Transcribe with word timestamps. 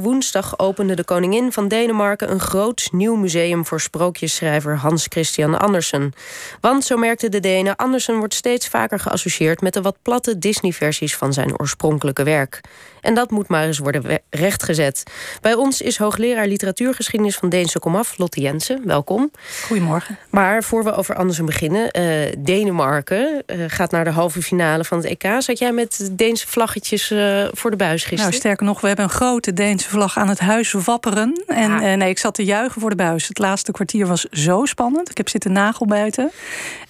woensdag 0.00 0.58
opende 0.58 0.94
de 0.94 1.04
koningin 1.04 1.52
van 1.52 1.68
Denemarken 1.68 2.30
een 2.30 2.40
groot 2.40 2.88
nieuw 2.92 3.14
museum 3.14 3.66
voor 3.66 3.80
sprookjesschrijver 3.80 4.76
Hans 4.76 5.06
Christian 5.08 5.58
Andersen. 5.58 6.12
Want, 6.60 6.84
zo 6.84 6.96
merkte 6.96 7.28
de 7.28 7.40
Denen, 7.40 7.76
Andersen 7.76 8.18
wordt 8.18 8.34
steeds 8.34 8.68
vaker 8.68 8.98
geassocieerd 8.98 9.60
met 9.60 9.74
de 9.74 9.82
wat 9.82 9.96
platte 10.02 10.38
Disney-versies 10.38 11.16
van 11.16 11.32
zijn 11.32 11.58
oorspronkelijke 11.58 12.22
werk. 12.22 12.60
En 13.00 13.14
dat 13.14 13.30
moet 13.30 13.48
maar 13.48 13.64
eens 13.64 13.78
worden 13.78 14.20
rechtgezet. 14.30 15.02
Bij 15.40 15.54
ons 15.54 15.80
is 15.80 15.98
hoogleraar 15.98 16.46
literatuurgeschiedenis 16.46 17.36
van 17.36 17.48
Deense 17.48 17.78
Komaf, 17.78 18.18
Lotte 18.18 18.40
Jensen. 18.40 18.80
Welkom. 18.84 19.30
Goedemorgen. 19.66 20.18
Maar 20.30 20.62
voor 20.62 20.84
we 20.84 20.94
over 20.94 21.14
Andersen 21.14 21.44
beginnen, 21.44 21.98
uh, 21.98 22.32
Denemarken 22.38 23.42
uh, 23.46 23.64
gaat 23.66 23.90
naar 23.90 24.04
de 24.04 24.10
halve 24.10 24.42
finale 24.42 24.84
van 24.84 24.98
het 24.98 25.06
EK. 25.06 25.42
Zat 25.42 25.58
jij 25.58 25.72
met 25.72 26.08
Deense 26.12 26.46
vlaggetjes 26.46 27.10
uh, 27.10 27.48
voor 27.52 27.70
de 27.70 27.76
buis 27.76 28.00
gisteren? 28.00 28.24
Nou, 28.24 28.36
sterker 28.36 28.66
nog, 28.66 28.80
we 28.80 28.86
hebben 28.86 29.04
een 29.04 29.10
grote 29.10 29.52
Deense 29.52 29.85
vlag 29.86 30.18
aan 30.18 30.28
het 30.28 30.38
huis 30.38 30.72
wapperen. 30.72 31.42
En 31.46 31.70
ah. 31.70 31.80
nee, 31.80 32.08
ik 32.08 32.18
zat 32.18 32.34
te 32.34 32.44
juichen 32.44 32.80
voor 32.80 32.90
de 32.90 32.96
buis. 32.96 33.28
Het 33.28 33.38
laatste 33.38 33.72
kwartier 33.72 34.06
was 34.06 34.24
zo 34.24 34.64
spannend. 34.64 35.10
Ik 35.10 35.16
heb 35.16 35.28
zitten 35.28 35.52
nagelbuiten. 35.52 36.30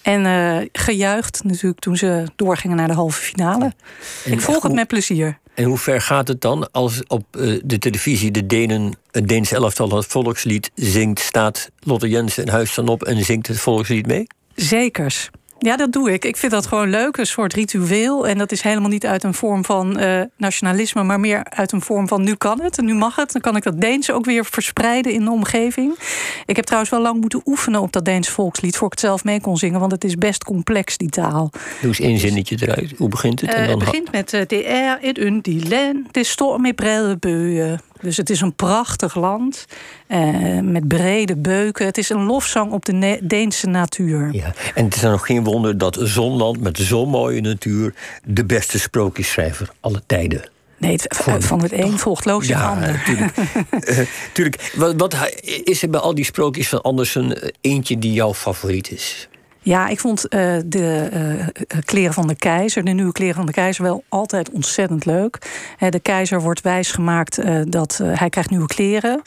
En 0.01 0.69
gejuicht 0.71 1.43
natuurlijk 1.43 1.79
toen 1.79 1.97
ze 1.97 2.23
doorgingen 2.35 2.77
naar 2.77 2.87
de 2.87 2.93
halve 2.93 3.21
finale. 3.21 3.73
ik 4.25 4.41
volg 4.41 4.63
het 4.63 4.73
met 4.73 4.87
plezier. 4.87 5.39
En 5.57 5.63
hoe 5.63 5.77
ver 5.77 6.01
gaat 6.01 6.27
het 6.27 6.41
dan 6.41 6.71
als 6.71 7.03
op 7.07 7.23
uh, 7.31 7.59
de 7.63 7.79
televisie 7.79 8.31
de 8.31 8.45
Denen, 8.45 8.97
het 9.11 9.27
Deens 9.27 9.51
elftal 9.51 9.95
het 9.95 10.05
volkslied 10.05 10.71
zingt, 10.75 11.19
staat 11.19 11.69
Lotte 11.79 12.09
Jensen 12.09 12.45
in 12.45 12.51
huis 12.51 12.73
dan 12.73 12.87
op 12.87 13.03
en 13.03 13.25
zingt 13.25 13.47
het 13.47 13.59
volkslied 13.59 14.07
mee? 14.07 14.27
Zekers. 14.55 15.29
Ja, 15.59 15.75
dat 15.75 15.91
doe 15.91 16.11
ik. 16.11 16.25
Ik 16.25 16.37
vind 16.37 16.51
dat 16.51 16.65
gewoon 16.65 16.89
leuk, 16.89 17.17
een 17.17 17.25
soort 17.25 17.53
ritueel. 17.53 18.27
En 18.27 18.37
dat 18.37 18.51
is 18.51 18.61
helemaal 18.61 18.89
niet 18.89 19.05
uit 19.05 19.23
een 19.23 19.33
vorm 19.33 19.65
van 19.65 19.99
uh, 19.99 20.21
nationalisme, 20.37 21.03
maar 21.03 21.19
meer 21.19 21.43
uit 21.43 21.71
een 21.71 21.81
vorm 21.81 22.07
van 22.07 22.23
nu 22.23 22.35
kan 22.35 22.61
het 22.61 22.77
en 22.77 22.85
nu 22.85 22.93
mag 22.93 23.15
het. 23.15 23.31
Dan 23.31 23.41
kan 23.41 23.55
ik 23.55 23.63
dat 23.63 23.81
Deens 23.81 24.11
ook 24.11 24.25
weer 24.25 24.45
verspreiden 24.45 25.11
in 25.11 25.23
de 25.23 25.31
omgeving. 25.31 25.95
Ik 26.45 26.55
heb 26.55 26.65
trouwens 26.65 26.91
wel 26.91 27.01
lang 27.01 27.21
moeten 27.21 27.41
oefenen 27.45 27.81
op 27.81 27.91
dat 27.91 28.05
Deens 28.05 28.29
volkslied 28.29 28.77
voor 28.77 28.85
ik 28.85 28.93
het 28.93 29.01
zelf 29.01 29.23
mee 29.23 29.41
kon 29.41 29.57
zingen, 29.57 29.79
want 29.79 29.91
het 29.91 30.03
is 30.03 30.15
best 30.15 30.43
complex, 30.43 30.97
die 30.97 31.09
taal. 31.09 31.49
Doe 31.51 31.89
eens 31.89 31.99
één 31.99 32.19
zinnetje 32.19 32.57
eruit. 32.61 32.93
Hoe 32.97 33.09
begint 33.09 33.41
het? 33.41 33.55
Uh, 33.55 33.67
het 33.67 33.79
begint 33.79 34.11
met 34.11 34.33
uh, 34.33 34.41
de 34.47 34.63
er 34.63 35.17
in 35.17 35.41
len, 35.67 36.03
het 36.07 36.17
is 36.17 36.29
storm 36.29 36.61
met 36.61 36.75
brede. 36.75 37.79
Dus 38.01 38.17
het 38.17 38.29
is 38.29 38.41
een 38.41 38.55
prachtig 38.55 39.15
land 39.15 39.65
eh, 40.07 40.59
met 40.59 40.87
brede 40.87 41.35
beuken. 41.35 41.85
Het 41.85 41.97
is 41.97 42.09
een 42.09 42.23
lofzang 42.23 42.71
op 42.71 42.85
de 42.85 43.19
Deense 43.23 43.67
natuur. 43.67 44.29
Ja, 44.31 44.53
en 44.75 44.85
het 44.85 44.95
is 44.95 45.01
dan 45.01 45.11
nog 45.11 45.25
geen 45.25 45.43
wonder 45.43 45.77
dat 45.77 45.97
Zonland 46.01 46.61
met 46.61 46.77
zo'n 46.77 47.09
mooie 47.09 47.41
natuur 47.41 47.93
de 48.23 48.45
beste 48.45 48.79
sprookjesschrijver 48.79 49.69
alle 49.79 50.01
tijden 50.05 50.49
Nee, 50.77 50.91
het, 50.91 51.45
van 51.45 51.61
het 51.61 51.71
een 51.71 51.99
volgt 51.99 52.25
loos 52.25 52.47
ja, 52.47 52.69
ander. 52.69 52.91
Natuurlijk. 52.91 53.37
uh, 53.89 53.99
tuurlijk. 54.33 54.71
Wat, 54.75 54.93
wat, 54.97 55.15
is 55.63 55.81
er 55.81 55.89
bij 55.89 55.99
al 55.99 56.15
die 56.15 56.25
sprookjes 56.25 56.69
van 56.69 56.81
Andersen 56.81 57.41
eh, 57.41 57.49
eentje 57.61 57.97
die 57.99 58.13
jouw 58.13 58.33
favoriet 58.33 58.91
is? 58.91 59.27
Ja, 59.67 59.87
ik 59.87 59.99
vond 59.99 60.25
uh, 60.29 60.55
de 60.65 61.09
uh, 61.13 61.77
kleren 61.85 62.13
van 62.13 62.27
de 62.27 62.35
keizer, 62.35 62.83
de 62.83 62.91
nieuwe 62.91 63.11
kleren 63.11 63.35
van 63.35 63.45
de 63.45 63.51
keizer, 63.51 63.83
wel 63.83 64.03
altijd 64.09 64.49
ontzettend 64.49 65.05
leuk. 65.05 65.37
de 65.89 65.99
keizer 65.99 66.41
wordt 66.41 66.61
wijsgemaakt 66.61 67.39
uh, 67.39 67.61
dat 67.67 68.01
hij 68.03 68.29
krijgt 68.29 68.49
nieuwe 68.49 68.67
kleren. 68.67 69.21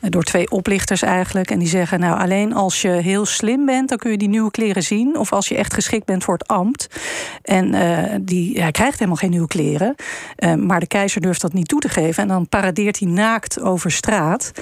door 0.00 0.22
twee 0.22 0.50
oplichters 0.50 1.02
eigenlijk. 1.02 1.50
En 1.50 1.58
die 1.58 1.68
zeggen, 1.68 2.00
nou 2.00 2.20
alleen 2.20 2.54
als 2.54 2.82
je 2.82 2.88
heel 2.88 3.26
slim 3.26 3.66
bent, 3.66 3.88
dan 3.88 3.98
kun 3.98 4.10
je 4.10 4.18
die 4.18 4.28
nieuwe 4.28 4.50
kleren 4.50 4.82
zien. 4.82 5.18
Of 5.18 5.32
als 5.32 5.48
je 5.48 5.56
echt 5.56 5.74
geschikt 5.74 6.06
bent 6.06 6.24
voor 6.24 6.34
het 6.34 6.48
ambt. 6.48 6.86
En 7.42 7.74
die, 8.24 8.60
hij 8.60 8.70
krijgt 8.70 8.98
helemaal 8.98 9.16
geen 9.16 9.30
nieuwe 9.30 9.46
kleren. 9.46 9.94
maar 10.58 10.80
de 10.80 10.86
keizer 10.86 11.20
durft 11.20 11.40
dat 11.40 11.52
niet 11.52 11.68
toe 11.68 11.80
te 11.80 11.88
geven. 11.88 12.22
En 12.22 12.28
dan 12.28 12.48
paradeert 12.48 12.98
hij 12.98 13.08
naakt 13.08 13.60
over 13.60 13.90
straat. 13.90 14.52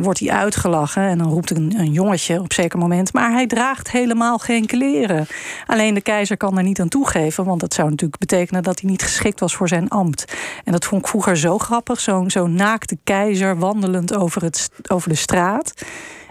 wordt 0.00 0.20
hij 0.20 0.30
uitgelachen. 0.30 1.02
En 1.02 1.18
dan 1.18 1.30
roept 1.30 1.50
een, 1.50 1.74
een 1.76 1.92
jongetje 1.92 2.40
op 2.40 2.52
zeker 2.52 2.78
moment. 2.78 3.12
Maar 3.12 3.32
hij 3.32 3.46
draagt 3.46 3.90
helemaal 3.90 4.38
geen 4.38 4.59
kleren. 4.66 5.26
Alleen 5.66 5.94
de 5.94 6.00
keizer 6.00 6.36
kan 6.36 6.56
er 6.58 6.62
niet 6.62 6.80
aan 6.80 6.88
toegeven, 6.88 7.44
want 7.44 7.60
dat 7.60 7.74
zou 7.74 7.90
natuurlijk 7.90 8.20
betekenen 8.20 8.62
dat 8.62 8.80
hij 8.80 8.90
niet 8.90 9.02
geschikt 9.02 9.40
was 9.40 9.54
voor 9.54 9.68
zijn 9.68 9.88
ambt. 9.88 10.34
En 10.64 10.72
dat 10.72 10.84
vond 10.84 11.02
ik 11.02 11.08
vroeger 11.08 11.36
zo 11.36 11.58
grappig, 11.58 12.00
zo'n 12.00 12.30
zo 12.30 12.46
naakte 12.46 12.98
keizer 13.04 13.58
wandelend 13.58 14.14
over, 14.14 14.42
het, 14.42 14.70
over 14.88 15.08
de 15.08 15.14
straat. 15.14 15.72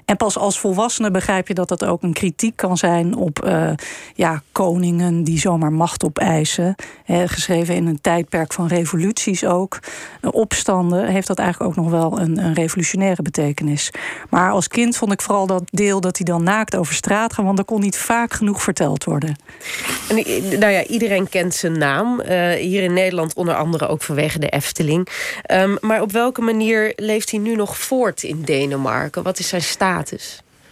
En 0.09 0.17
pas 0.17 0.37
als 0.37 0.59
volwassene 0.59 1.11
begrijp 1.11 1.47
je 1.47 1.53
dat 1.53 1.67
dat 1.67 1.85
ook 1.85 2.03
een 2.03 2.13
kritiek 2.13 2.55
kan 2.55 2.77
zijn 2.77 3.15
op 3.15 3.45
uh, 3.45 3.71
ja, 4.15 4.41
koningen 4.51 5.23
die 5.23 5.39
zomaar 5.39 5.71
macht 5.71 6.03
opeisen. 6.03 6.75
He, 7.03 7.27
geschreven 7.27 7.75
in 7.75 7.87
een 7.87 8.01
tijdperk 8.01 8.53
van 8.53 8.67
revoluties 8.67 9.45
ook. 9.45 9.79
Opstanden 10.31 11.05
heeft 11.05 11.27
dat 11.27 11.39
eigenlijk 11.39 11.69
ook 11.69 11.83
nog 11.83 11.91
wel 11.91 12.19
een, 12.19 12.37
een, 12.37 12.53
revolutionaire 12.53 13.21
betekenis. 13.21 13.91
Maar 14.29 14.51
als 14.51 14.67
kind 14.67 14.97
vond 14.97 15.11
ik 15.11 15.21
vooral 15.21 15.47
dat 15.47 15.63
deel 15.65 16.01
dat 16.01 16.17
hij 16.17 16.25
dan 16.25 16.43
naakt 16.43 16.75
over 16.75 16.93
straat 16.93 17.33
gaat, 17.33 17.45
want 17.45 17.57
dat 17.57 17.65
kon 17.65 17.81
niet 17.81 17.97
vaak 17.97 18.33
genoeg 18.33 18.63
verteld 18.63 19.03
worden. 19.03 19.35
En, 20.09 20.15
nou 20.59 20.71
ja, 20.71 20.83
iedereen 20.83 21.29
kent 21.29 21.53
zijn 21.53 21.77
naam. 21.77 22.21
Uh, 22.21 22.51
hier 22.51 22.83
in 22.83 22.93
Nederland 22.93 23.33
onder 23.33 23.55
andere 23.55 23.87
ook 23.87 24.01
vanwege 24.01 24.39
de 24.39 24.49
Efteling. 24.49 25.07
Um, 25.51 25.77
maar 25.81 26.01
op 26.01 26.11
welke 26.11 26.41
manier 26.41 26.93
leeft 26.95 27.31
hij 27.31 27.39
nu 27.39 27.55
nog 27.55 27.77
voort 27.77 28.23
in 28.23 28.41
Denemarken? 28.41 29.23
Wat 29.23 29.39
is 29.39 29.47
zijn 29.47 29.61
staat? 29.61 29.97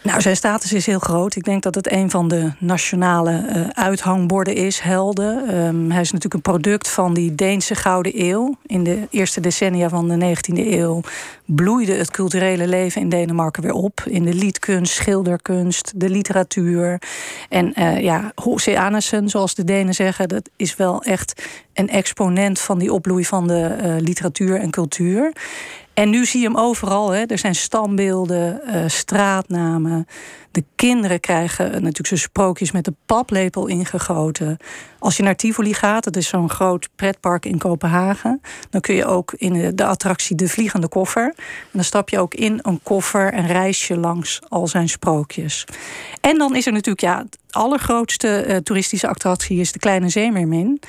Nou, 0.08 0.22
zijn 0.22 0.36
status 0.36 0.74
is 0.74 0.86
heel 0.86 1.00
groot. 1.00 1.36
Ik 1.36 1.44
denk 1.44 1.64
dat 1.64 1.76
het 1.76 1.92
een 1.92 2.10
van 2.10 2.28
de 2.28 2.52
nationale 2.60 3.46
uh, 3.56 3.68
uithangborden 3.68 4.56
is, 4.56 4.80
helden. 4.80 5.56
Um, 5.56 5.92
hij 5.92 6.02
is 6.02 6.12
natuurlijk 6.12 6.34
een 6.34 6.52
product 6.52 6.90
van 6.90 7.14
die 7.14 7.36
Deense 7.36 7.76
Gouden 7.76 8.22
Eeuw. 8.22 8.58
In 8.66 8.84
de 8.84 9.08
eerste 9.10 9.40
decennia 9.40 9.90
van 9.90 10.08
de 10.08 10.36
19e 10.36 10.54
eeuw 10.54 11.02
bloeide 11.46 11.94
het 11.94 12.12
culturele 12.12 12.68
leven 12.68 13.02
in 13.02 13.10
Denemarken 13.10 13.64
weer 13.64 13.74
op. 13.74 14.04
In 14.06 14.24
de 14.24 14.34
liedkunst, 14.34 14.94
schilderkunst, 14.94 15.92
de 15.96 16.10
literatuur. 16.10 17.02
En 17.50 17.74
uh, 17.80 18.02
ja, 18.02 18.32
H.C. 18.36 18.76
Andersen, 18.78 19.30
zoals 19.30 19.56
de 19.56 19.64
Denen 19.64 19.94
zeggen, 19.94 20.28
dat 20.28 20.50
is 20.56 20.76
wel 20.76 21.04
echt 21.04 21.46
een 21.74 21.90
exponent 21.90 22.60
van 22.60 22.80
die 22.80 22.94
opbloei 22.94 23.26
van 23.26 23.48
de 23.48 23.78
uh, 23.82 23.96
literatuur 24.00 24.60
en 24.60 24.72
cultuur. 24.72 25.34
En 25.98 26.10
nu 26.10 26.26
zie 26.26 26.42
je 26.42 26.48
hem 26.48 26.58
overal. 26.58 27.10
Hè. 27.10 27.26
Er 27.26 27.38
zijn 27.38 27.56
standbeelden, 27.56 28.62
uh, 28.66 28.84
straatnamen. 28.88 30.08
De 30.52 30.64
kinderen 30.76 31.20
krijgen 31.20 31.72
natuurlijk 31.72 32.08
zijn 32.08 32.20
sprookjes 32.20 32.72
met 32.72 32.86
de 32.86 32.94
paplepel 33.06 33.68
ingegoten. 33.68 34.58
Als 35.00 35.18
je 35.18 35.24
naar 35.24 35.36
Tivoli 35.36 35.74
gaat, 35.74 36.04
dat 36.04 36.16
is 36.16 36.28
zo'n 36.28 36.50
groot 36.50 36.90
pretpark 36.96 37.46
in 37.46 37.58
Kopenhagen, 37.58 38.42
dan 38.70 38.82
kun 38.82 38.96
je 38.96 39.06
ook 39.06 39.34
in 39.34 39.76
de 39.76 39.86
attractie 39.86 40.36
De 40.36 40.50
Vliegende 40.50 40.88
Koffer. 40.88 41.36
Dan 41.72 41.84
stap 41.84 42.10
je 42.10 42.20
ook 42.20 42.34
in 42.34 42.60
een 42.62 42.80
koffer 42.84 43.34
en 43.34 43.48
reis 43.48 43.88
je 43.88 43.98
langs 43.98 44.40
al 44.48 44.68
zijn 44.68 44.90
sprookjes. 44.90 45.66
En 46.22 46.38
dan 46.38 46.56
is 46.56 46.66
er 46.66 46.72
natuurlijk, 46.74 47.02
ja, 47.02 47.26
allergrootste 47.50 48.46
uh, 48.48 48.56
toeristische 48.56 49.08
attractie 49.08 49.60
is 49.60 49.72
de 49.72 49.80
Kleine 49.80 50.10
Zeemermin. 50.10 50.80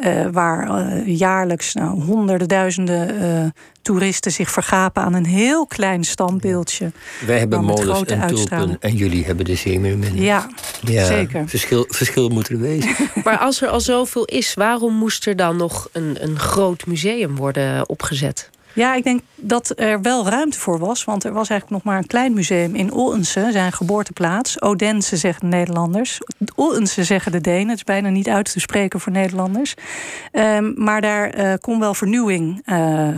Uh, 0.00 0.26
waar 0.32 0.68
uh, 0.68 1.18
jaarlijks 1.18 1.74
nou, 1.74 2.02
honderden 2.02 2.48
duizenden 2.48 3.22
uh, 3.22 3.50
toeristen 3.82 4.32
zich 4.32 4.50
vergapen 4.50 5.02
aan 5.02 5.14
een 5.14 5.26
heel 5.26 5.66
klein 5.66 6.04
standbeeldje. 6.04 6.92
Wij 7.26 7.38
hebben 7.38 7.64
molens 7.64 8.02
en 8.10 8.26
tulpen 8.26 8.76
en 8.80 8.94
jullie 8.96 9.24
hebben 9.24 9.44
de 9.44 9.54
zeemeermin. 9.54 10.22
Ja, 10.22 10.50
ja, 10.80 11.04
zeker. 11.04 11.48
Verschil, 11.48 11.84
verschil 11.88 12.28
moet 12.28 12.48
er 12.48 12.60
wezen. 12.60 12.94
maar 13.24 13.38
als 13.38 13.62
er 13.62 13.68
al 13.68 13.80
zoveel 13.80 14.24
is, 14.24 14.54
waarom 14.54 14.94
moest 14.94 15.26
er 15.26 15.36
dan 15.36 15.56
nog 15.56 15.88
een, 15.92 16.16
een 16.20 16.38
groot 16.38 16.86
museum 16.86 17.36
worden 17.36 17.88
opgezet? 17.88 18.50
Ja, 18.72 18.94
ik 18.94 19.04
denk 19.04 19.20
dat 19.34 19.72
er 19.76 20.00
wel 20.02 20.28
ruimte 20.28 20.58
voor 20.58 20.78
was. 20.78 21.04
Want 21.04 21.24
er 21.24 21.32
was 21.32 21.48
eigenlijk 21.48 21.82
nog 21.82 21.92
maar 21.92 22.02
een 22.02 22.08
klein 22.08 22.32
museum 22.32 22.74
in 22.74 22.92
Odense, 22.92 23.48
zijn 23.52 23.72
geboorteplaats. 23.72 24.62
Odense 24.62 25.16
zeggen 25.16 25.50
de 25.50 25.56
Nederlanders. 25.56 26.18
Odense 26.54 27.04
zeggen 27.04 27.32
de 27.32 27.40
Denen. 27.40 27.68
Het 27.68 27.76
is 27.76 27.84
bijna 27.84 28.08
niet 28.08 28.28
uit 28.28 28.52
te 28.52 28.60
spreken 28.60 29.00
voor 29.00 29.12
Nederlanders. 29.12 29.74
Um, 30.32 30.72
maar 30.76 31.00
daar 31.00 31.38
uh, 31.38 31.54
kon 31.60 31.80
wel 31.80 31.94
vernieuwing 31.94 32.62
uh, 32.66 33.08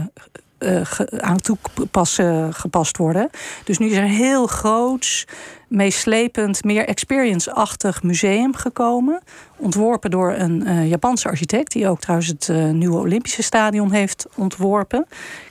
aan 1.20 1.40
toepassen 1.40 2.54
gepast 2.54 2.96
worden. 2.96 3.31
Dus 3.64 3.78
nu 3.78 3.87
is 3.87 3.96
er 3.96 4.02
een 4.02 4.08
heel 4.08 4.46
groots, 4.46 5.25
meeslepend, 5.69 6.64
meer 6.64 6.87
experience-achtig 6.87 8.02
museum 8.02 8.54
gekomen. 8.54 9.22
Ontworpen 9.56 10.10
door 10.10 10.32
een 10.32 10.62
uh, 10.66 10.88
Japanse 10.88 11.28
architect, 11.28 11.72
die 11.72 11.88
ook 11.88 12.00
trouwens 12.00 12.28
het 12.28 12.48
uh, 12.48 12.70
nieuwe 12.70 12.98
Olympische 12.98 13.42
Stadion 13.42 13.92
heeft 13.92 14.26
ontworpen. 14.37 15.06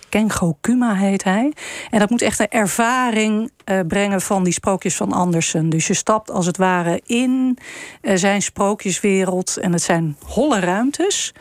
Kengo 0.09 0.57
Kuma 0.61 0.95
heet 0.95 1.23
hij. 1.23 1.53
En 1.89 1.99
dat 1.99 2.09
moet 2.09 2.21
echt 2.21 2.39
een 2.39 2.49
ervaring 2.49 3.51
brengen 3.87 4.21
van 4.21 4.43
die 4.43 4.53
sprookjes 4.53 4.95
van 4.95 5.11
Andersen. 5.11 5.69
Dus 5.69 5.87
je 5.87 5.93
stapt 5.93 6.31
als 6.31 6.45
het 6.45 6.57
ware 6.57 7.01
in 7.05 7.57
zijn 8.01 8.41
sprookjeswereld. 8.41 9.57
En 9.57 9.71
het 9.71 9.81
zijn 9.81 10.15
holle 10.25 10.59
ruimtes. 10.59 11.33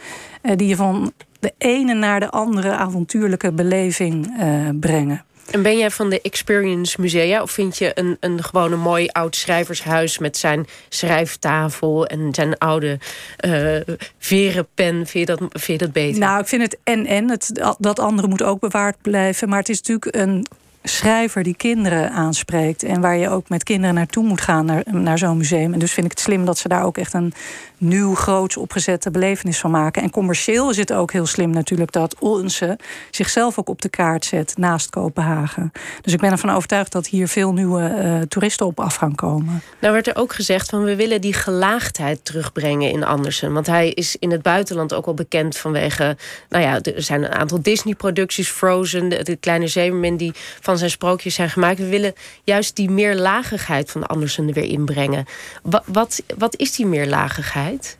Die 0.42 0.68
je 0.68 0.76
van 0.76 1.12
de 1.40 1.52
ene 1.58 1.94
naar 1.94 2.20
de 2.20 2.30
andere 2.30 2.70
avontuurlijke 2.70 3.52
beleving 3.52 4.32
brengen. 4.80 5.24
En 5.50 5.62
ben 5.62 5.78
jij 5.78 5.90
van 5.90 6.10
de 6.10 6.20
Experience 6.20 7.00
Musea? 7.00 7.42
Of 7.42 7.50
vind 7.50 7.78
je 7.78 7.90
een, 7.94 8.16
een 8.20 8.42
gewoon 8.42 8.72
een 8.72 8.80
mooi 8.80 9.08
oud 9.08 9.36
schrijvershuis 9.36 10.18
met 10.18 10.36
zijn 10.36 10.66
schrijftafel 10.88 12.06
en 12.06 12.34
zijn 12.34 12.58
oude 12.58 12.98
uh, 13.46 13.94
verenpen? 14.18 15.06
Vind 15.06 15.10
je, 15.12 15.24
dat, 15.26 15.38
vind 15.38 15.80
je 15.80 15.86
dat 15.86 15.92
beter? 15.92 16.20
Nou, 16.20 16.40
ik 16.40 16.46
vind 16.48 16.62
het 16.62 16.78
en-en. 16.84 17.38
Dat 17.78 17.98
andere 17.98 18.28
moet 18.28 18.42
ook 18.42 18.60
bewaard 18.60 18.96
blijven. 19.02 19.48
Maar 19.48 19.58
het 19.58 19.68
is 19.68 19.82
natuurlijk 19.82 20.16
een 20.16 20.46
schrijver 20.82 21.42
die 21.42 21.56
kinderen 21.56 22.10
aanspreekt. 22.10 22.82
En 22.82 23.00
waar 23.00 23.16
je 23.16 23.28
ook 23.28 23.48
met 23.48 23.62
kinderen 23.62 23.94
naartoe 23.94 24.24
moet 24.24 24.40
gaan, 24.40 24.64
naar, 24.64 24.84
naar 24.90 25.18
zo'n 25.18 25.36
museum. 25.36 25.72
En 25.72 25.78
dus 25.78 25.92
vind 25.92 26.06
ik 26.06 26.12
het 26.12 26.20
slim 26.20 26.44
dat 26.44 26.58
ze 26.58 26.68
daar 26.68 26.84
ook 26.84 26.98
echt 26.98 27.12
een 27.12 27.32
nieuw, 27.80 28.14
groots 28.14 28.56
opgezette 28.56 29.10
belevenis 29.10 29.58
van 29.58 29.70
maken. 29.70 30.02
En 30.02 30.10
commercieel 30.10 30.70
is 30.70 30.76
het 30.76 30.92
ook 30.92 31.12
heel 31.12 31.26
slim 31.26 31.50
natuurlijk 31.50 31.92
dat 31.92 32.18
Onze 32.18 32.78
zichzelf 33.10 33.58
ook 33.58 33.68
op 33.68 33.82
de 33.82 33.88
kaart 33.88 34.24
zet 34.24 34.54
naast 34.56 34.90
Kopenhagen. 34.90 35.72
Dus 36.02 36.12
ik 36.12 36.20
ben 36.20 36.30
ervan 36.30 36.50
overtuigd 36.50 36.92
dat 36.92 37.06
hier 37.06 37.28
veel 37.28 37.52
nieuwe 37.52 37.80
uh, 37.80 38.20
toeristen 38.20 38.66
op 38.66 38.80
af 38.80 38.94
gaan 38.94 39.14
komen. 39.14 39.62
Nou 39.80 39.92
werd 39.92 40.06
er 40.06 40.16
ook 40.16 40.32
gezegd 40.32 40.70
van 40.70 40.84
we 40.84 40.96
willen 40.96 41.20
die 41.20 41.32
gelaagdheid 41.32 42.24
terugbrengen 42.24 42.90
in 42.90 43.04
Andersen. 43.04 43.52
Want 43.52 43.66
hij 43.66 43.90
is 43.90 44.16
in 44.18 44.30
het 44.30 44.42
buitenland 44.42 44.94
ook 44.94 45.06
al 45.06 45.14
bekend 45.14 45.56
vanwege, 45.56 46.16
nou 46.48 46.64
ja, 46.64 46.80
er 46.80 47.02
zijn 47.02 47.24
een 47.24 47.34
aantal 47.34 47.62
Disney-producties, 47.62 48.48
Frozen, 48.48 49.08
de, 49.08 49.22
de 49.22 49.36
kleine 49.36 49.66
zeemermin 49.66 50.16
die 50.16 50.32
van 50.60 50.78
zijn 50.78 50.90
sprookjes 50.90 51.34
zijn 51.34 51.50
gemaakt. 51.50 51.78
We 51.78 51.88
willen 51.88 52.14
juist 52.44 52.76
die 52.76 52.90
meerlagigheid 52.90 53.90
van 53.90 54.06
Andersen 54.06 54.48
er 54.48 54.54
weer 54.54 54.64
inbrengen. 54.64 55.24
Wat, 55.62 55.82
wat, 55.86 56.22
wat 56.38 56.56
is 56.56 56.74
die 56.74 56.86
meerlagigheid? 56.86 57.69
tijd. 57.70 57.98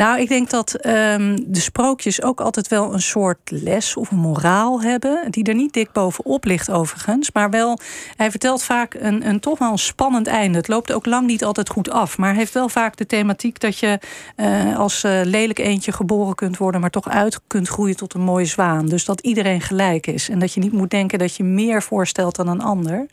Nou, 0.00 0.20
ik 0.20 0.28
denk 0.28 0.50
dat 0.50 0.86
um, 0.86 1.52
de 1.52 1.60
sprookjes 1.60 2.22
ook 2.22 2.40
altijd 2.40 2.68
wel 2.68 2.92
een 2.92 3.02
soort 3.02 3.38
les 3.44 3.96
of 3.96 4.10
een 4.10 4.18
moraal 4.18 4.82
hebben. 4.82 5.30
Die 5.30 5.44
er 5.44 5.54
niet 5.54 5.72
dik 5.72 5.92
bovenop 5.92 6.44
ligt, 6.44 6.70
overigens. 6.70 7.32
Maar 7.32 7.50
wel, 7.50 7.78
hij 8.16 8.30
vertelt 8.30 8.62
vaak 8.62 8.94
een, 8.94 9.28
een 9.28 9.40
toch 9.40 9.58
wel 9.58 9.70
een 9.70 9.78
spannend 9.78 10.26
einde. 10.26 10.58
Het 10.58 10.68
loopt 10.68 10.92
ook 10.92 11.06
lang 11.06 11.26
niet 11.26 11.44
altijd 11.44 11.68
goed 11.68 11.90
af. 11.90 12.18
Maar 12.18 12.34
heeft 12.34 12.52
wel 12.52 12.68
vaak 12.68 12.96
de 12.96 13.06
thematiek 13.06 13.60
dat 13.60 13.78
je 13.78 13.98
uh, 14.36 14.78
als 14.78 15.04
uh, 15.04 15.20
lelijk 15.24 15.58
eentje 15.58 15.92
geboren 15.92 16.34
kunt 16.34 16.56
worden. 16.56 16.80
maar 16.80 16.90
toch 16.90 17.08
uit 17.08 17.40
kunt 17.46 17.68
groeien 17.68 17.96
tot 17.96 18.14
een 18.14 18.20
mooie 18.20 18.44
zwaan. 18.44 18.86
Dus 18.86 19.04
dat 19.04 19.20
iedereen 19.20 19.60
gelijk 19.60 20.06
is. 20.06 20.28
En 20.28 20.38
dat 20.38 20.54
je 20.54 20.60
niet 20.60 20.72
moet 20.72 20.90
denken 20.90 21.18
dat 21.18 21.36
je 21.36 21.44
meer 21.44 21.82
voorstelt 21.82 22.36
dan 22.36 22.48
een 22.48 22.62
ander. 22.62 23.06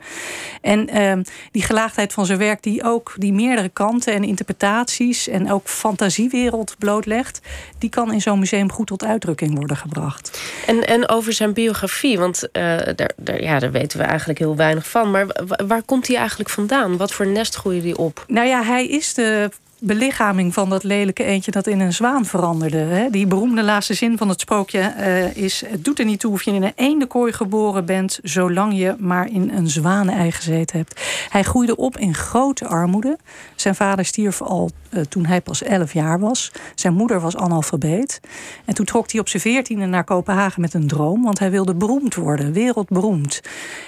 En 0.60 0.96
uh, 0.96 1.24
die 1.50 1.62
gelaagdheid 1.62 2.12
van 2.12 2.26
zijn 2.26 2.38
werk, 2.38 2.62
die 2.62 2.84
ook 2.84 3.14
die 3.16 3.32
meerdere 3.32 3.68
kanten 3.68 4.14
en 4.14 4.24
interpretaties. 4.24 5.28
en 5.28 5.52
ook 5.52 5.68
fantasiewereld 5.68 6.76
blootlegt, 6.78 7.40
die 7.78 7.90
kan 7.90 8.12
in 8.12 8.20
zo'n 8.20 8.38
museum 8.38 8.72
goed 8.72 8.86
tot 8.86 9.04
uitdrukking 9.04 9.54
worden 9.54 9.76
gebracht. 9.76 10.40
En, 10.66 10.86
en 10.86 11.08
over 11.08 11.32
zijn 11.32 11.52
biografie, 11.52 12.18
want 12.18 12.42
uh, 12.42 12.62
daar, 12.94 13.12
daar, 13.16 13.42
ja, 13.42 13.58
daar 13.58 13.72
weten 13.72 13.98
we 13.98 14.04
eigenlijk 14.04 14.38
heel 14.38 14.56
weinig 14.56 14.88
van. 14.88 15.10
Maar 15.10 15.26
waar 15.66 15.82
komt 15.82 16.06
hij 16.06 16.16
eigenlijk 16.16 16.50
vandaan? 16.50 16.96
Wat 16.96 17.12
voor 17.12 17.26
nest 17.26 17.54
groeide 17.54 17.88
hij 17.88 17.96
op? 17.96 18.24
Nou 18.28 18.46
ja, 18.46 18.62
hij 18.62 18.86
is 18.86 19.14
de 19.14 19.50
belichaming 19.80 20.54
van 20.54 20.70
dat 20.70 20.84
lelijke 20.84 21.24
eentje 21.24 21.50
dat 21.50 21.66
in 21.66 21.80
een 21.80 21.92
zwaan 21.92 22.24
veranderde. 22.24 23.08
Die 23.10 23.26
beroemde 23.26 23.62
laatste 23.62 23.94
zin 23.94 24.18
van 24.18 24.28
het 24.28 24.40
sprookje 24.40 24.94
uh, 24.98 25.36
is... 25.36 25.62
het 25.66 25.84
doet 25.84 25.98
er 25.98 26.04
niet 26.04 26.20
toe 26.20 26.32
of 26.32 26.42
je 26.42 26.50
in 26.50 26.62
een 26.62 26.72
eendenkooi 26.76 27.32
geboren 27.32 27.84
bent... 27.84 28.18
zolang 28.22 28.78
je 28.78 28.94
maar 28.98 29.30
in 29.30 29.50
een 29.54 29.70
zwanenei 29.70 30.32
gezeten 30.32 30.76
hebt. 30.76 31.00
Hij 31.28 31.42
groeide 31.42 31.76
op 31.76 31.98
in 31.98 32.14
grote 32.14 32.66
armoede. 32.66 33.18
Zijn 33.56 33.74
vader 33.74 34.04
stierf 34.04 34.42
al 34.42 34.70
uh, 34.90 35.00
toen 35.00 35.26
hij 35.26 35.40
pas 35.40 35.62
11 35.62 35.92
jaar 35.92 36.18
was. 36.18 36.52
Zijn 36.74 36.94
moeder 36.94 37.20
was 37.20 37.36
analfabeet. 37.36 38.20
En 38.64 38.74
toen 38.74 38.84
trok 38.84 39.10
hij 39.10 39.20
op 39.20 39.28
zijn 39.28 39.42
veertiende 39.42 39.86
naar 39.86 40.04
Kopenhagen 40.04 40.60
met 40.60 40.74
een 40.74 40.86
droom... 40.86 41.22
want 41.22 41.38
hij 41.38 41.50
wilde 41.50 41.74
beroemd 41.74 42.14
worden, 42.14 42.52
wereldberoemd. 42.52 43.40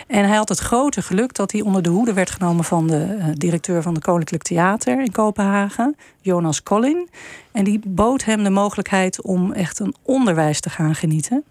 En 0.07 0.25
hij 0.25 0.37
had 0.37 0.49
het 0.49 0.59
grote 0.59 1.03
geluk 1.03 1.35
dat 1.35 1.53
hij 1.53 1.61
onder 1.61 1.83
de 1.83 1.91
hoede 1.91 2.13
werd 2.13 2.31
genomen... 2.31 2.65
van 2.65 2.87
de 2.87 3.17
uh, 3.19 3.25
directeur 3.35 3.83
van 3.83 3.95
de 3.95 4.01
Koninklijk 4.01 4.43
Theater 4.43 5.01
in 5.01 5.13
Kopenhagen... 5.13 5.80
Jonas 6.21 6.63
Collin. 6.63 7.09
En 7.53 7.65
die 7.65 7.81
bood 7.85 8.25
hem 8.25 8.43
de 8.43 8.51
mogelijkheid 8.51 9.23
om 9.23 9.53
echt 9.53 9.79
een 9.79 9.95
onderwijs 10.03 10.61
te 10.61 10.71
gaan 10.71 10.95
genieten. 10.95 11.45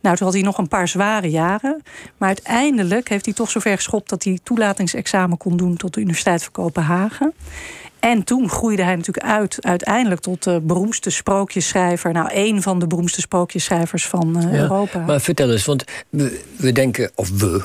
Nou, 0.00 0.16
toen 0.16 0.26
had 0.26 0.34
hij 0.34 0.44
nog 0.44 0.58
een 0.58 0.68
paar 0.68 0.88
zware 0.88 1.30
jaren. 1.30 1.82
Maar 2.16 2.28
uiteindelijk 2.28 3.08
heeft 3.08 3.24
hij 3.24 3.34
toch 3.34 3.50
zover 3.50 3.76
geschopt 3.76 4.08
dat 4.08 4.24
hij 4.24 4.38
toelatingsexamen 4.42 5.36
kon 5.36 5.56
doen 5.56 5.76
tot 5.76 5.94
de 5.94 6.00
Universiteit 6.00 6.42
van 6.42 6.52
Kopenhagen. 6.52 7.32
En 7.98 8.24
toen 8.24 8.48
groeide 8.48 8.82
hij 8.82 8.96
natuurlijk 8.96 9.26
uit, 9.26 9.58
uiteindelijk 9.60 10.20
tot 10.20 10.42
de 10.42 10.60
beroemdste 10.62 11.10
sprookjesschrijver. 11.10 12.12
Nou, 12.12 12.30
één 12.30 12.62
van 12.62 12.78
de 12.78 12.86
beroemdste 12.86 13.20
sprookjesschrijvers 13.20 14.06
van 14.06 14.36
uh, 14.36 14.42
ja, 14.42 14.58
Europa. 14.58 14.98
Maar 14.98 15.20
vertel 15.20 15.50
eens, 15.50 15.64
want 15.64 15.84
we, 16.08 16.40
we 16.56 16.72
denken, 16.72 17.10
of 17.14 17.30
we, 17.30 17.62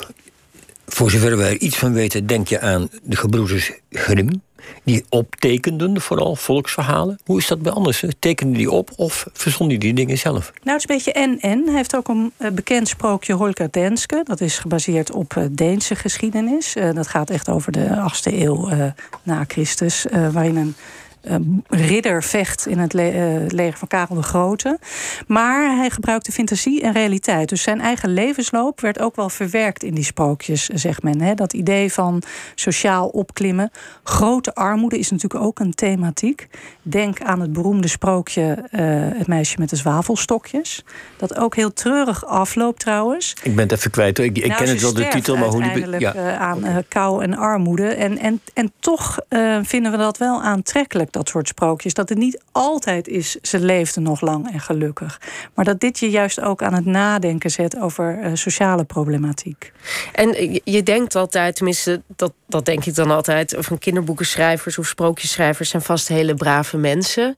voor 0.86 1.10
zover 1.10 1.36
wij 1.36 1.50
er 1.50 1.58
iets 1.58 1.76
van 1.76 1.92
weten, 1.92 2.26
denk 2.26 2.48
je 2.48 2.60
aan 2.60 2.88
de 3.02 3.16
gebroeders 3.16 3.72
Grimm. 3.90 4.42
Die 4.82 5.04
optekenden 5.08 6.00
vooral 6.00 6.36
volksverhalen. 6.36 7.18
Hoe 7.24 7.38
is 7.38 7.46
dat 7.46 7.62
bij 7.62 7.72
anders? 7.72 8.04
Tekenden 8.18 8.56
die 8.56 8.70
op 8.70 8.90
of 8.96 9.26
verzonden 9.32 9.80
die 9.80 9.94
dingen 9.94 10.18
zelf? 10.18 10.52
Nou, 10.62 10.78
het 10.78 10.90
is 10.90 10.96
een 10.96 10.96
beetje 10.96 11.12
en-en. 11.12 11.66
Hij 11.66 11.76
heeft 11.76 11.96
ook 11.96 12.08
een 12.08 12.32
bekend 12.52 12.88
sprookje 12.88 13.32
Holger 13.32 13.68
Denske. 13.70 14.20
Dat 14.24 14.40
is 14.40 14.58
gebaseerd 14.58 15.12
op 15.12 15.48
Deense 15.50 15.94
geschiedenis. 15.94 16.74
Dat 16.94 17.08
gaat 17.08 17.30
echt 17.30 17.48
over 17.48 17.72
de 17.72 17.86
8e 17.86 18.34
eeuw 18.34 18.68
na 19.22 19.44
Christus. 19.48 20.06
Waarin 20.32 20.56
een 20.56 20.74
ridder 21.68 22.22
vecht 22.22 22.66
in 22.66 22.78
het 22.78 22.92
le 22.92 23.14
uh, 23.14 23.46
leger 23.48 23.78
van 23.78 23.88
Karel 23.88 24.14
de 24.14 24.22
Grote. 24.22 24.78
Maar 25.26 25.76
hij 25.76 25.90
gebruikte 25.90 26.32
fantasie 26.32 26.82
en 26.82 26.92
realiteit. 26.92 27.48
Dus 27.48 27.62
zijn 27.62 27.80
eigen 27.80 28.12
levensloop 28.12 28.80
werd 28.80 29.00
ook 29.00 29.16
wel 29.16 29.28
verwerkt 29.28 29.82
in 29.82 29.94
die 29.94 30.04
sprookjes, 30.04 30.66
zegt 30.66 31.02
men. 31.02 31.20
Hè? 31.20 31.34
Dat 31.34 31.52
idee 31.52 31.92
van 31.92 32.22
sociaal 32.54 33.08
opklimmen. 33.08 33.70
Grote 34.02 34.54
armoede 34.54 34.98
is 34.98 35.10
natuurlijk 35.10 35.44
ook 35.44 35.58
een 35.58 35.74
thematiek. 35.74 36.48
Denk 36.82 37.22
aan 37.22 37.40
het 37.40 37.52
beroemde 37.52 37.88
sprookje 37.88 38.68
uh, 38.70 38.80
Het 39.18 39.26
meisje 39.26 39.56
met 39.58 39.70
de 39.70 39.76
zwavelstokjes. 39.76 40.84
Dat 41.16 41.38
ook 41.38 41.56
heel 41.56 41.72
treurig 41.72 42.26
afloopt 42.26 42.80
trouwens. 42.80 43.36
Ik 43.42 43.54
ben 43.54 43.64
het 43.64 43.72
even 43.72 43.90
kwijt. 43.90 44.18
Ik, 44.18 44.36
ik 44.36 44.46
nou, 44.46 44.64
ken 44.64 44.68
het 44.68 44.80
wel 44.80 44.94
de 44.94 45.08
titel, 45.08 45.36
maar 45.36 45.48
hoe 45.48 45.72
die... 45.72 45.98
Ja. 45.98 46.36
aan 46.36 46.84
kou 46.88 47.22
en 47.22 47.36
armoede. 47.36 47.86
En, 47.88 48.18
en, 48.18 48.40
en 48.54 48.72
toch 48.80 49.18
vinden 49.62 49.90
we 49.90 49.98
dat 49.98 50.18
wel 50.18 50.42
aantrekkelijk 50.42 51.09
dat 51.10 51.28
soort 51.28 51.48
sprookjes. 51.48 51.94
Dat 51.94 52.08
het 52.08 52.18
niet 52.18 52.42
altijd 52.52 53.08
is, 53.08 53.36
ze 53.42 53.60
leefde 53.60 54.00
nog 54.00 54.20
lang 54.20 54.52
en 54.52 54.60
gelukkig. 54.60 55.20
Maar 55.54 55.64
dat 55.64 55.80
dit 55.80 55.98
je 55.98 56.10
juist 56.10 56.40
ook 56.40 56.62
aan 56.62 56.74
het 56.74 56.84
nadenken 56.84 57.50
zet 57.50 57.78
over 57.78 58.18
uh, 58.22 58.30
sociale 58.34 58.84
problematiek. 58.84 59.72
En 60.12 60.60
je 60.64 60.82
denkt 60.82 61.14
altijd, 61.14 61.56
tenminste, 61.56 62.02
dat, 62.16 62.32
dat 62.46 62.64
denk 62.64 62.84
ik 62.84 62.94
dan 62.94 63.10
altijd... 63.10 63.56
van 63.58 63.78
kinderboekenschrijvers 63.78 64.78
of 64.78 64.86
sprookjesschrijvers 64.86 65.70
zijn 65.70 65.82
vast 65.82 66.08
hele 66.08 66.34
brave 66.34 66.76
mensen. 66.76 67.36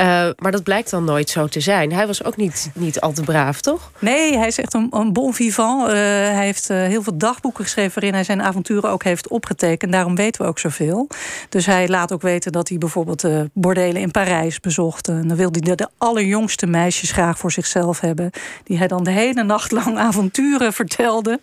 Uh, 0.00 0.06
maar 0.36 0.52
dat 0.52 0.62
blijkt 0.62 0.90
dan 0.90 1.04
nooit 1.04 1.30
zo 1.30 1.46
te 1.46 1.60
zijn. 1.60 1.92
Hij 1.92 2.06
was 2.06 2.24
ook 2.24 2.36
niet, 2.36 2.70
niet 2.74 3.00
al 3.00 3.12
te 3.12 3.22
braaf, 3.22 3.60
toch? 3.60 3.90
Nee, 3.98 4.36
hij 4.36 4.46
is 4.46 4.58
echt 4.58 4.74
een, 4.74 4.86
een 4.90 5.12
bon 5.12 5.34
vivant. 5.34 5.88
Uh, 5.88 5.94
hij 5.94 6.44
heeft 6.44 6.70
uh, 6.70 6.76
heel 6.82 7.02
veel 7.02 7.18
dagboeken 7.18 7.64
geschreven 7.64 7.92
waarin 7.94 8.14
hij 8.14 8.24
zijn 8.24 8.42
avonturen 8.42 8.90
ook 8.90 9.02
heeft 9.02 9.28
opgetekend. 9.28 9.92
Daarom 9.92 10.14
weten 10.14 10.42
we 10.42 10.48
ook 10.48 10.58
zoveel. 10.58 11.08
Dus 11.48 11.66
hij 11.66 11.88
laat 11.88 12.12
ook 12.12 12.22
weten 12.22 12.52
dat 12.52 12.68
hij 12.68 12.78
bijvoorbeeld 12.78 13.09
de 13.18 13.50
bordelen 13.54 14.02
in 14.02 14.10
Parijs 14.10 14.60
bezocht. 14.60 15.08
En 15.08 15.28
dan 15.28 15.36
wilde 15.36 15.58
hij 15.62 15.74
de, 15.74 15.88
allerjongste 15.98 16.66
meisjes 16.66 17.12
graag 17.12 17.38
voor 17.38 17.52
zichzelf 17.52 18.00
hebben. 18.00 18.30
Die 18.64 18.78
hij 18.78 18.86
dan 18.86 19.04
de 19.04 19.10
hele 19.10 19.42
nacht 19.42 19.70
lang 19.80 19.98
avonturen 19.98 20.72
vertelde. 20.72 21.38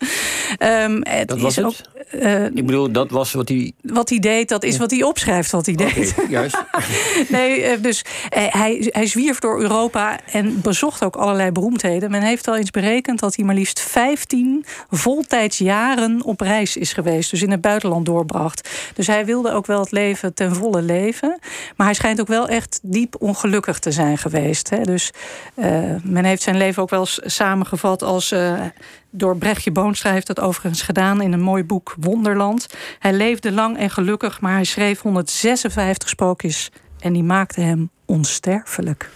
Um, 0.58 1.00
het 1.02 1.28
dat 1.28 1.40
was 1.40 1.56
het? 1.56 1.64
Ook, 1.64 1.74
Ik 2.54 2.66
bedoel, 2.66 2.92
dat 2.92 3.10
was 3.10 3.32
wat 3.32 3.48
hij... 3.48 3.72
Wat 3.82 4.08
hij 4.08 4.18
deed, 4.18 4.48
dat 4.48 4.62
is 4.62 4.76
wat 4.76 4.90
hij 4.90 5.02
opschrijft 5.02 5.50
wat 5.50 5.66
hij 5.66 5.74
okay, 5.74 5.94
deed. 5.94 6.14
Juist. 6.28 6.64
nee, 7.28 7.80
dus 7.80 8.04
hij, 8.28 8.88
hij 8.90 9.06
zwierf 9.06 9.38
door 9.38 9.60
Europa 9.60 10.18
en 10.32 10.60
bezocht 10.60 11.04
ook 11.04 11.16
allerlei 11.16 11.50
beroemdheden. 11.50 12.10
Men 12.10 12.22
heeft 12.22 12.48
al 12.48 12.56
eens 12.56 12.70
berekend 12.70 13.18
dat 13.18 13.36
hij 13.36 13.44
maar 13.44 13.54
liefst 13.54 13.80
15 13.80 14.64
voltijdsjaren 14.90 16.22
op 16.24 16.40
reis 16.40 16.76
is 16.76 16.92
geweest. 16.92 17.30
Dus 17.30 17.42
in 17.42 17.50
het 17.50 17.60
buitenland 17.60 18.06
doorbracht. 18.06 18.68
Dus 18.94 19.06
hij 19.06 19.24
wilde 19.24 19.52
ook 19.52 19.66
wel 19.66 19.80
het 19.80 19.90
leven 19.90 20.34
ten 20.34 20.54
volle 20.54 20.82
leven. 20.82 21.38
Maar 21.76 21.86
hij 21.86 21.94
schijnt 21.94 22.20
ook 22.20 22.28
wel 22.28 22.48
echt 22.48 22.80
diep 22.82 23.16
ongelukkig 23.18 23.78
te 23.78 23.92
zijn 23.92 24.18
geweest. 24.18 24.70
Hè. 24.70 24.82
Dus 24.82 25.10
uh, 25.54 25.64
men 26.02 26.24
heeft 26.24 26.42
zijn 26.42 26.56
leven 26.56 26.82
ook 26.82 26.90
wel 26.90 27.06
samengevat 27.06 28.02
als. 28.02 28.32
Uh, 28.32 28.60
door 29.10 29.36
Brechtje 29.36 29.70
Boonstra 29.70 30.12
heeft 30.12 30.26
dat 30.26 30.40
overigens 30.40 30.82
gedaan 30.82 31.22
in 31.22 31.32
een 31.32 31.40
mooi 31.40 31.64
boek 31.64 31.94
Wonderland. 32.00 32.66
Hij 32.98 33.12
leefde 33.12 33.52
lang 33.52 33.78
en 33.78 33.90
gelukkig, 33.90 34.40
maar 34.40 34.52
hij 34.52 34.64
schreef 34.64 35.00
156 35.00 36.08
sprookjes 36.08 36.70
en 37.00 37.12
die 37.12 37.22
maakte 37.22 37.60
hem 37.60 37.90
onsterfelijk. 38.04 39.10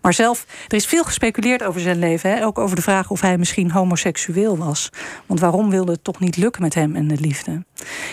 Maar 0.00 0.14
zelf, 0.14 0.46
er 0.68 0.76
is 0.76 0.86
veel 0.86 1.04
gespeculeerd 1.04 1.62
over 1.62 1.80
zijn 1.80 1.98
leven. 1.98 2.30
Hè? 2.30 2.44
Ook 2.44 2.58
over 2.58 2.76
de 2.76 2.82
vraag 2.82 3.10
of 3.10 3.20
hij 3.20 3.38
misschien 3.38 3.70
homoseksueel 3.70 4.58
was. 4.58 4.90
Want 5.26 5.40
waarom 5.40 5.70
wilde 5.70 5.92
het 5.92 6.04
toch 6.04 6.20
niet 6.20 6.36
lukken 6.36 6.62
met 6.62 6.74
hem 6.74 6.96
en 6.96 7.08
de 7.08 7.20
liefde? 7.20 7.64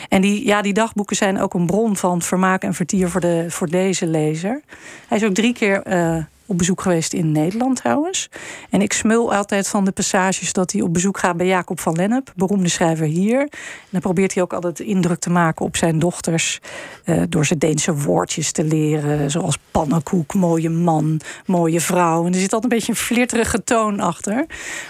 En 0.10 0.22
die, 0.22 0.46
ja, 0.46 0.62
die 0.62 0.74
dagboeken 0.74 1.16
zijn 1.16 1.40
ook 1.40 1.54
een 1.54 1.66
bron 1.66 1.98
van 1.98 2.22
vermaak 2.22 2.64
en 2.64 2.74
vertier 2.74 3.10
voor, 3.10 3.22
de, 3.22 3.46
voor 3.50 3.70
deze 3.70 4.08
lezer. 4.08 4.62
Hij 5.08 5.18
is 5.18 5.24
ook 5.24 5.34
drie 5.34 5.54
keer 5.54 5.88
uh, 5.88 6.24
op 6.52 6.58
bezoek 6.58 6.82
geweest 6.82 7.14
in 7.14 7.32
Nederland 7.32 7.76
trouwens. 7.76 8.30
En 8.70 8.82
ik 8.82 8.94
smul 8.94 9.34
altijd 9.34 9.68
van 9.68 9.86
de 9.86 9.92
passages 9.92 10.54
dat 10.54 10.72
hij 10.72 10.82
op 10.82 10.94
bezoek 10.94 11.18
gaat 11.18 11.38
bij 11.38 11.48
Jacob 11.48 11.80
van 11.80 11.96
Lennep, 11.96 12.34
beroemde 12.36 12.70
schrijver 12.70 13.06
hier. 13.06 13.40
En 13.40 13.50
dan 13.90 14.02
probeert 14.02 14.34
hij 14.34 14.44
ook 14.44 14.54
altijd 14.54 14.80
indruk 14.80 15.20
te 15.20 15.30
maken 15.30 15.66
op 15.66 15.78
zijn 15.78 16.00
dochters. 16.00 16.60
Uh, 17.06 17.22
door 17.30 17.46
ze 17.46 17.58
Deense 17.58 17.96
woordjes 17.96 18.52
te 18.52 18.64
leren, 18.64 19.32
zoals 19.32 19.58
pannenkoek, 19.72 20.34
mooie 20.34 20.70
man, 20.70 21.20
mooie 21.46 21.82
vrouw. 21.82 22.26
En 22.26 22.34
er 22.34 22.40
zit 22.40 22.54
altijd 22.54 22.72
een 22.72 22.78
beetje 22.78 22.92
een 22.92 22.98
flirterige 22.98 23.64
toon 23.64 24.00
achter. 24.00 24.46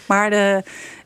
Maar 0.05 0.29
de 0.29 0.63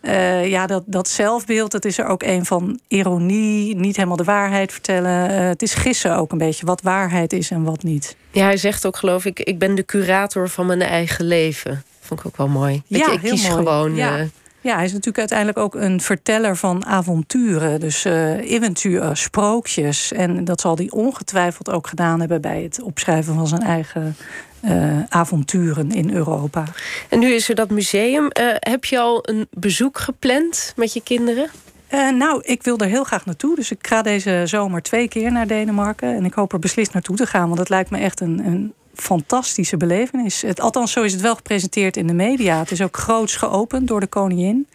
uh, 0.08 0.48
ja, 0.48 0.68
dat, 0.68 0.84
dat 0.86 1.10
zelfbeeld, 1.10 1.72
dat 1.72 1.86
is 1.86 1.98
er 1.98 2.06
ook 2.06 2.24
een 2.24 2.46
van 2.46 2.80
ironie, 2.88 3.76
niet 3.76 3.96
helemaal 3.96 4.18
de 4.18 4.24
waarheid 4.24 4.72
vertellen. 4.72 5.32
Uh, 5.32 5.48
het 5.48 5.62
is 5.62 5.74
gissen 5.74 6.18
ook 6.18 6.32
een 6.32 6.38
beetje 6.38 6.66
wat 6.66 6.82
waarheid 6.82 7.34
is 7.34 7.52
en 7.52 7.64
wat 7.64 7.84
niet. 7.84 8.16
Ja, 8.32 8.44
hij 8.44 8.58
zegt 8.58 8.86
ook, 8.86 8.98
geloof 8.98 9.26
ik, 9.26 9.40
ik 9.40 9.60
ben 9.60 9.76
de 9.76 9.86
curator 9.86 10.50
van 10.50 10.66
mijn 10.66 10.82
eigen 10.82 11.26
leven. 11.26 11.84
Vond 12.00 12.20
ik 12.20 12.26
ook 12.26 12.38
wel 12.38 12.48
mooi. 12.48 12.82
Ja, 12.88 13.12
ik 13.12 13.20
kies 13.20 13.48
mooi. 13.48 13.54
gewoon. 13.54 13.96
Ja. 13.96 14.20
Uh, 14.20 14.26
ja, 14.66 14.76
hij 14.76 14.86
is 14.86 14.92
natuurlijk 14.92 15.18
uiteindelijk 15.18 15.58
ook 15.58 15.76
een 15.76 16.02
verteller 16.02 16.58
van 16.58 16.86
avonturen. 16.86 17.80
Dus 17.80 18.06
uh, 18.06 18.56
avonturen, 18.56 19.18
sprookjes. 19.18 20.12
En 20.12 20.44
dat 20.44 20.62
zal 20.62 20.76
hij 20.76 20.90
ongetwijfeld 20.90 21.72
ook 21.72 21.88
gedaan 21.88 22.20
hebben 22.20 22.42
bij 22.42 22.62
het 22.62 22.82
opschrijven 22.82 23.36
van 23.36 23.48
zijn 23.48 23.62
eigen 23.62 24.16
uh, 24.62 25.00
avonturen 25.10 25.92
in 25.92 26.14
Europa. 26.14 26.64
En 27.10 27.20
nu 27.20 27.34
is 27.34 27.50
er 27.50 27.56
dat 27.56 27.70
museum. 27.70 28.24
Uh, 28.24 28.48
heb 28.54 28.86
je 28.86 29.00
al 29.00 29.20
een 29.22 29.48
bezoek 29.52 30.00
gepland 30.00 30.74
met 30.76 30.94
je 30.94 31.04
kinderen? 31.04 31.50
Uh, 31.94 32.12
nou, 32.12 32.42
ik 32.44 32.64
wil 32.64 32.78
er 32.78 32.88
heel 32.88 33.04
graag 33.04 33.26
naartoe. 33.26 33.56
Dus 33.56 33.72
ik 33.72 33.88
ga 33.88 34.02
deze 34.02 34.42
zomer 34.46 34.82
twee 34.82 35.08
keer 35.08 35.32
naar 35.32 35.48
Denemarken. 35.48 36.16
En 36.16 36.26
ik 36.26 36.34
hoop 36.34 36.54
er 36.54 36.60
beslist 36.60 36.94
naartoe 36.94 37.16
te 37.16 37.26
gaan. 37.26 37.48
Want 37.48 37.60
het 37.60 37.70
lijkt 37.70 37.90
me 37.90 37.98
echt 37.98 38.22
een, 38.22 38.46
een 38.46 38.74
fantastische 39.02 39.78
belevenis. 39.78 40.42
Het, 40.42 40.60
althans, 40.60 40.92
zo 40.92 41.04
is 41.04 41.12
het 41.12 41.22
wel 41.22 41.36
gepresenteerd 41.36 41.98
in 41.98 42.08
de 42.08 42.14
media. 42.14 42.60
Het 42.60 42.72
is 42.72 42.82
ook 42.82 42.98
groots 42.98 43.36
geopend 43.36 43.88
door 43.88 44.00
de 44.00 44.08
koningin. 44.08 44.68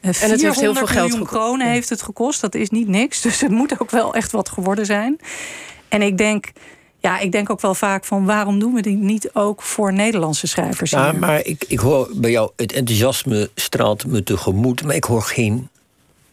Uh, 0.00 0.22
en 0.22 0.30
het 0.30 0.42
heeft 0.42 0.60
heel 0.60 0.74
veel 0.74 0.86
geld 0.86 1.08
miljoen 1.08 1.26
kronen 1.26 1.70
heeft 1.70 1.88
het 1.88 2.02
gekost. 2.02 2.40
Dat 2.40 2.54
is 2.54 2.70
niet 2.70 2.88
niks. 2.88 3.20
Dus 3.20 3.40
het 3.40 3.50
moet 3.50 3.80
ook 3.80 3.90
wel 3.90 4.14
echt 4.14 4.32
wat 4.32 4.48
geworden 4.48 4.86
zijn. 4.86 5.20
En 5.88 6.02
ik 6.02 6.18
denk 6.18 6.52
ja, 7.02 7.18
ik 7.18 7.32
denk 7.32 7.50
ook 7.50 7.60
wel 7.60 7.74
vaak 7.74 8.04
van 8.04 8.24
waarom 8.24 8.58
doen 8.58 8.74
we 8.74 8.82
die 8.82 8.96
niet 8.96 9.30
ook 9.32 9.62
voor 9.62 9.92
Nederlandse 9.92 10.46
schrijvers? 10.46 10.90
Ja, 10.90 11.12
maar 11.12 11.44
ik, 11.44 11.64
ik 11.68 11.78
hoor 11.78 12.10
bij 12.14 12.30
jou, 12.30 12.50
het 12.56 12.72
enthousiasme 12.72 13.50
straalt 13.54 14.06
me 14.06 14.22
tegemoet, 14.22 14.82
maar 14.84 14.94
ik 14.94 15.04
hoor 15.04 15.22
geen 15.22 15.68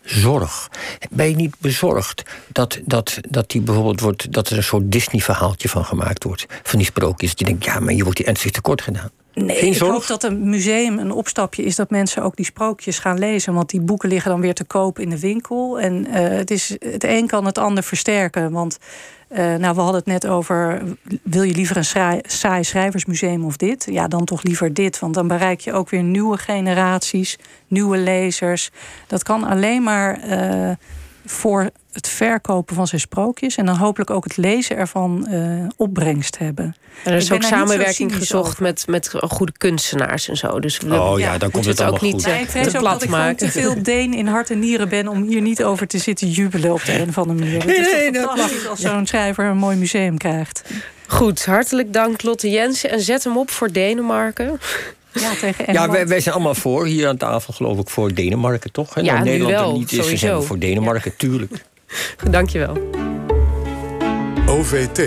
zorg. 0.10 0.70
Ben 1.10 1.30
je 1.30 1.36
niet 1.36 1.56
bezorgd 1.60 2.24
dat, 2.48 2.80
dat, 2.86 3.20
dat 3.30 3.50
die 3.50 3.62
bijvoorbeeld 3.62 4.00
wordt, 4.00 4.34
dat 4.34 4.50
er 4.50 4.58
een 4.58 4.64
soort 4.64 4.92
Disney-verhaaltje 4.92 5.70
van 5.70 5.86
gemaakt 5.86 6.24
wordt? 6.24 6.46
Van 6.64 6.80
die 6.80 6.88
sprookjes. 6.88 7.30
Dat 7.30 7.40
je 7.40 7.46
denkt, 7.46 7.66
ja, 7.66 7.80
maar 7.80 7.94
je 7.94 8.04
wordt 8.04 8.18
die 8.18 8.26
ernstig 8.26 8.52
tekort 8.52 8.82
gedaan. 8.82 9.12
Nee, 9.46 9.58
ik 9.58 9.78
hoop 9.78 10.08
dat 10.08 10.24
een 10.24 10.50
museum 10.50 11.00
een 11.00 11.12
opstapje 11.12 11.64
is 11.64 11.76
dat 11.76 11.90
mensen 11.90 12.24
ook 12.24 12.36
die 12.36 12.46
sprookjes 12.46 13.00
gaan 13.00 13.20
lezen. 13.20 13.54
Want 13.54 13.70
die 13.70 13.82
boeken 13.82 14.10
liggen 14.10 14.32
dan 14.32 14.42
weer 14.42 14.54
te 14.54 14.64
koop 14.64 15.00
in 15.00 15.10
de 15.10 15.20
winkel. 15.20 15.80
En 15.80 16.08
uh, 16.08 16.14
het, 16.14 16.52
is, 16.52 16.76
het 16.80 17.04
een 17.04 17.28
kan 17.28 17.46
het 17.46 17.58
ander 17.58 17.84
versterken. 17.84 18.52
Want 18.52 18.78
uh, 19.32 19.38
nou, 19.38 19.76
we 19.76 19.82
hadden 19.82 19.96
het 19.96 20.06
net 20.06 20.28
over: 20.28 20.82
wil 21.24 21.44
je 21.44 21.54
liever 21.54 21.78
een 21.78 21.86
saai, 21.86 22.20
saai 22.26 22.64
schrijversmuseum 22.64 23.46
of 23.46 23.58
dit? 23.58 23.88
Ja, 23.90 24.08
dan 24.08 24.26
toch 24.26 24.44
liever 24.44 24.74
dit. 24.74 25.00
Want 25.00 25.14
dan 25.14 25.28
bereik 25.28 25.60
je 25.60 25.74
ook 25.74 25.90
weer 25.90 26.04
nieuwe 26.04 26.38
generaties, 26.38 27.38
nieuwe 27.68 27.98
lezers. 27.98 28.72
Dat 29.08 29.24
kan 29.24 29.44
alleen 29.44 29.84
maar 29.84 30.28
uh, 30.28 30.72
voor 31.26 31.70
het 31.92 32.08
verkopen 32.08 32.76
van 32.76 32.88
zijn 32.88 33.02
sprookjes 33.02 33.56
en 33.56 33.66
dan 33.66 33.76
hopelijk 33.76 34.10
ook 34.10 34.24
het 34.24 34.38
lezen 34.38 34.78
ervan 34.78 35.28
uh, 35.30 35.68
opbrengst 35.76 36.38
hebben. 36.38 36.76
Er 37.04 37.14
is 37.14 37.32
ook 37.32 37.44
samenwerking 37.44 38.16
gezocht 38.16 38.60
met, 38.60 38.88
met 38.88 39.14
goede 39.20 39.52
kunstenaars 39.58 40.30
en 40.30 40.38
zo. 40.38 40.60
Dus 40.60 40.78
we, 40.78 41.02
oh 41.02 41.20
ja, 41.20 41.38
dan 41.38 41.52
komt 41.52 41.66
het, 41.66 41.78
het 41.78 41.88
ook 41.88 42.02
niet 42.02 42.14
goed. 42.14 42.24
te, 42.24 42.30
ik 42.32 42.50
vrees 42.50 42.68
te 42.68 42.78
ook 42.78 42.82
plat 42.82 43.00
dat 43.10 43.30
ik 43.30 43.38
te 43.38 43.52
veel 43.52 43.84
Deen 43.84 44.14
in 44.14 44.28
hart 44.28 44.50
en 44.50 44.60
nieren 44.60 44.90
ben 44.90 45.08
om 45.08 45.24
hier 45.24 45.42
niet 45.42 45.64
over 45.64 45.88
te 45.88 45.98
zitten 45.98 46.28
jubelen 46.30 46.74
op 46.74 46.86
de 46.86 47.00
een 47.00 47.10
of 47.10 47.18
andere 47.18 47.40
manier. 47.40 47.62
Het 47.62 47.70
is 47.70 47.92
Nee, 47.92 48.12
toch 48.12 48.24
fantastisch 48.24 48.68
als 48.68 48.80
zo'n 48.80 49.08
schrijver 49.08 49.46
een 49.46 49.58
mooi 49.58 49.78
museum 49.78 50.18
krijgt. 50.18 50.62
Goed, 51.08 51.46
hartelijk 51.46 51.94
dank 51.94 52.24
Lotte 52.24 52.50
Jensen. 52.50 52.90
En 52.90 53.02
zet 53.02 53.24
hem 53.24 53.38
op 53.38 53.52
voor 53.52 53.72
Denemarken. 53.72 54.60
Ja, 55.20 55.32
tegen 55.40 55.64
Ja, 55.64 55.66
Engeland. 55.68 55.92
wij, 55.92 56.08
wij 56.08 56.20
zijn 56.20 56.36
allemaal 56.36 56.56
voor 56.56 56.86
hier 56.86 57.08
aan 57.08 57.18
tafel, 57.18 57.54
geloof 57.54 57.80
ik, 57.80 57.90
voor 57.90 58.14
Denemarken, 58.14 58.72
toch? 58.72 58.96
En 58.98 59.04
Ja, 59.04 59.14
nou, 59.14 59.24
nu 59.26 59.30
Nederland 59.30 59.56
wel, 59.60 59.72
er 59.72 59.78
niet 59.78 59.92
is, 59.92 59.98
dan 59.98 60.06
zijn 60.06 60.16
we 60.16 60.18
sowieso. 60.20 60.48
voor 60.48 60.60
Denemarken, 60.60 61.16
tuurlijk. 61.18 61.66
Dank 62.32 62.50
je 62.50 62.60
wel. 62.60 62.78
OVT 64.48 65.02